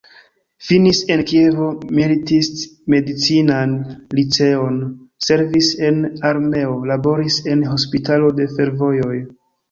[0.67, 1.65] Finis en Kievo
[1.97, 3.75] militist-medicinan
[4.19, 4.79] liceon,
[5.27, 5.99] servis en
[6.31, 9.19] armeo, laboris en hospitalo de fervojoj.